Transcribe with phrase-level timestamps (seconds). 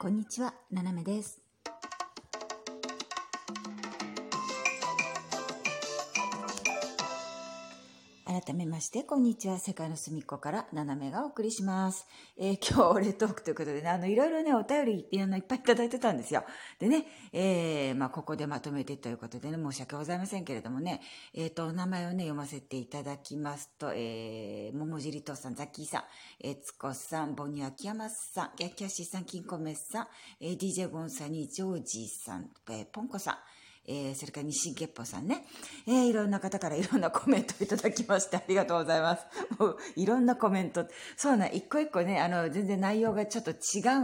[0.00, 1.47] こんにちは、ななめです。
[8.40, 9.58] 改めまして、こんにちは。
[9.58, 12.06] 世界の隅っこから、ななめがお送りします。
[12.36, 16.44] えー今日、俺トークということでね、あの、いろいろね、お便り、あの、いっぱいいただいてたんですよ。
[16.78, 21.00] でね、えーまあ、ここでまとめてということでね、申し訳ございませんけれどもね、
[21.34, 26.04] えっ、と、お名前をね、読ませていただきますと、えー、桃尻とさん、ザッキーさん、
[26.40, 30.08] え、つこさん、ボニー秋山さん、やキャッシーさん、キンコメさん、
[30.40, 33.36] えー、DJ ゴンさんにジョージさん、えー、ポンコさん、
[33.88, 35.46] えー、それから日清月歩さんね、
[35.86, 39.24] えー、いろんな方からいろんなコメントをいただきましてありがとうございます。
[39.58, 40.86] もういろんなコメント。
[41.16, 43.54] そうな、一個一個ね、あの、全然内容がちょっと違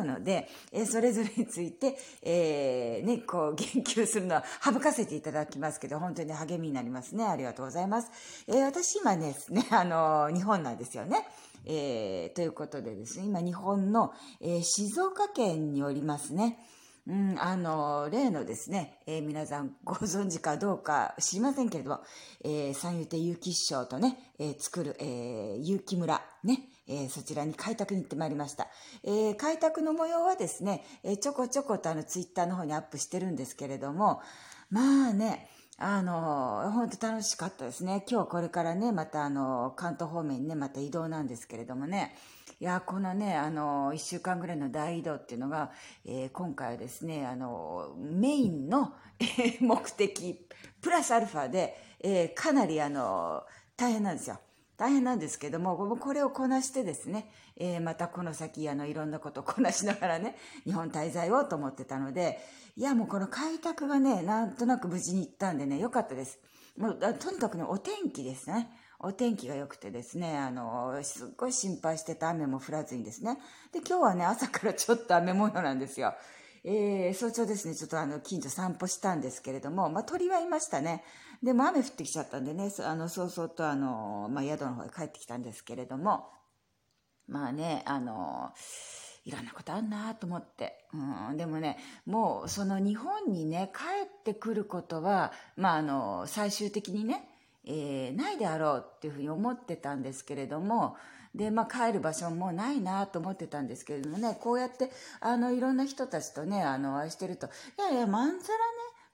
[0.00, 7.24] うので、えーそれぞれについて、えーね、こう、言及するのは省かせていただきますけど、本当に励みになりますね。
[7.24, 8.10] ありがとうございます。
[8.48, 11.26] えー私今ね、ね、あの、日本なんですよね。
[11.66, 16.58] えーということでですね、今日本の、えー静岡県におりますね。
[17.06, 22.00] うん、あの、例のですね、えー皆さんご存知かどうか知りませんけれども、
[22.42, 28.68] えー三遊亭結城師匠とね、えー作る、えー、結城村、ね、えーそちらに開拓に行ってまいりました。
[29.02, 34.22] えー開拓の模様はですね、えーちょこちょことあの、ツイッターの方にアップしてるんですけれども、
[34.70, 38.04] まあね、あの、本当楽しかったですね。
[38.08, 42.14] 今日これからね、またあの、関東方面にね、また移動なんですけれどもね、
[42.60, 45.72] いや、このね、あの、一週間ぐらいの大移動っていうのが、
[46.04, 50.46] えー今回はですね、あの、メインの、えー目的、
[50.80, 53.42] プラスアルファで、えーかなりあの、
[53.76, 54.38] 大変なんですよ。
[54.76, 62.40] 大変なんですけども、これをこなしてですね、えーまたこの先、あの、いろんなことをこなしながらね、 日本滞在をと思ってたので、
[62.76, 66.38] いや、もうこの開拓がね、なんとなく無事に行ったんでね、よかったです。
[66.76, 68.68] もう、とにかくね、お天気ですね。
[68.98, 73.38] お天気が良くてですね、あの、すっごい心配してた雨も降らずにですね。
[73.70, 76.14] で、今日はね、朝からちょっと雨模様なんですよ。
[76.66, 81.04] えー早朝ですね、ちょっとあの、近所散歩したんですけれども、まあ、鳥はいましたね。
[81.42, 86.30] でも雨降ってきちゃったんでね、そあの、そうそうとあの、まあ、宿の方へ帰ってきたんですけれども、
[87.28, 88.52] まあね、あの、
[89.26, 90.86] いろんなことあんなと思って。
[90.94, 97.28] うん、でもね、もうその日本にね、帰ってくることは、まああの、最終的にね、
[97.66, 100.96] えーないであろうっていうふうに思ってたんですけれども、
[101.34, 104.90] で、まあ帰る場所もないなと思ってたんですけれどもね、こうやって、
[105.20, 108.64] あの、いろんな人たちとね、あの、愛してると、いやいや、まんざらね、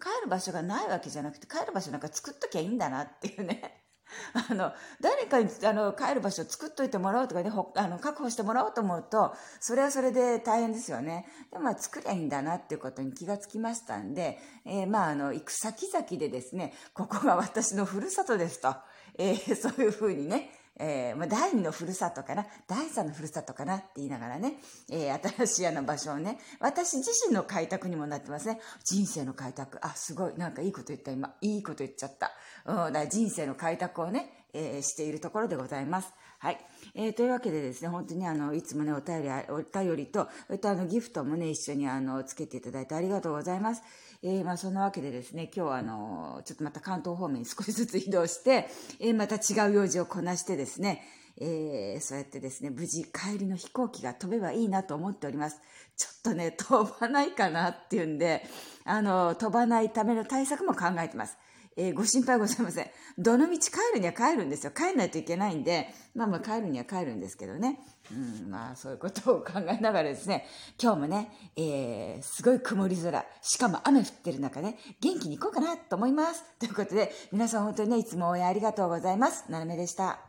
[0.00, 3.84] 帰る場所がないわけじゃなくて、帰る場所なんか作っときゃいいんだなっていうね。
[4.50, 11.26] あの、誰かにあの帰る場所を作っといてもらおうとかね、ほあの確保してもらおうと思うと、それはそれで大変ですよね。
[11.50, 18.74] でもまあ作りゃいいんだなっていうことに気がつきましたんで、えーまああの、行く先々でですね、ここが私のふるさとですと、
[19.18, 24.54] えーそういうふうにね、えーまあ、第二のふるさとかな、第三のふるさとかなって言いながらね、
[24.90, 28.60] えー新しいあの場所をね、私自身の開拓にもなってますね。
[28.84, 29.78] 人生の開拓。
[29.82, 30.34] あ、すごい。
[30.36, 31.34] なんかいいこと言った今。
[31.40, 32.32] いいこと言っちゃった。
[32.64, 36.12] うん、だ人生の開拓をね、えーしているところでございます。
[36.38, 36.58] はい。
[36.94, 43.82] えーというわけでですね、本当にあの、いつもね、お便り、お便りと、それとあの、ギフトもね、一緒にあの、つけていただいてありがとうございます。
[44.22, 48.68] えーまあ、そんなわけでですね、今日はあの、ちょっとまた関東方面に少しずつ移動して、
[49.00, 51.02] えーまた違う用事をこなしてですね、
[51.40, 55.60] えーそうやってですね、無事帰りの飛行機が飛べばいいなと思っております。
[55.96, 58.44] ちょっとね、飛ばないかなっていうんで、
[58.84, 61.36] あの、飛ばないための対策も考えてます。
[61.80, 62.90] えーご心配ございません。
[63.16, 64.72] どの道帰るには帰るんですよ。
[64.72, 67.78] 帰んないといけないんで、まあまあ帰るには帰るんですけどね。
[68.10, 70.44] うん、まあそういうことを考えながらですね、
[70.82, 76.42] 今日もね、えーすごい曇り空、しかも雨降ってる中ね、元気に行こうかなと思います。
[76.58, 79.44] ということで、皆さん本当にね、いつも応援ありがとうございます。
[79.48, 80.27] ななめでした。